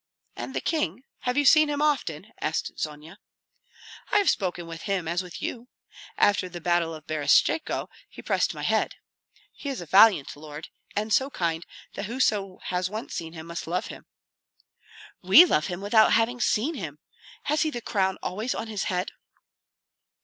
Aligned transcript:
"And 0.35 0.55
the 0.55 0.61
king, 0.61 1.03
have 1.19 1.37
you 1.37 1.45
seen 1.45 1.69
him 1.69 1.79
often?" 1.79 2.31
asked 2.41 2.71
Zonia. 2.75 3.17
"I 4.11 4.17
have 4.17 4.31
spoken 4.31 4.65
with 4.65 4.81
him 4.89 5.07
as 5.07 5.21
with 5.21 5.43
you. 5.43 5.67
After 6.17 6.49
the 6.49 6.59
battle 6.59 6.95
of 6.95 7.05
Berestechko 7.05 7.87
he 8.09 8.23
pressed 8.23 8.55
my 8.55 8.63
head. 8.63 8.95
He 9.53 9.69
is 9.69 9.79
a 9.79 9.85
valiant 9.85 10.35
lord, 10.35 10.69
and 10.95 11.13
so 11.13 11.29
kind 11.29 11.67
that 11.93 12.05
whoso 12.05 12.57
has 12.63 12.89
once 12.89 13.13
seen 13.13 13.33
him 13.33 13.45
must 13.45 13.67
love 13.67 13.89
him." 13.89 14.07
"We 15.21 15.45
love 15.45 15.67
him 15.67 15.81
without 15.81 16.13
having 16.13 16.41
seen 16.41 16.73
him. 16.73 16.97
Has 17.43 17.61
he 17.61 17.69
the 17.69 17.79
crown 17.79 18.17
always 18.23 18.55
on 18.55 18.65
his 18.65 18.85
head?" 18.85 19.11